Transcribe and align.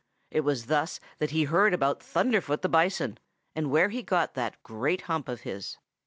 It 0.31 0.39
was 0.39 0.65
thus 0.65 0.99
that 1.19 1.29
he 1.29 1.43
heard 1.43 1.75
about 1.75 2.01
Thunderfoot 2.01 2.63
the 2.63 2.69
Bison 2.69 3.19
and 3.55 3.69
where 3.69 3.89
he 3.89 4.01
got 4.01 4.33
that 4.33 4.63
great 4.63 5.01
hump 5.01 5.29
of 5.29 5.41
his. 5.41 5.77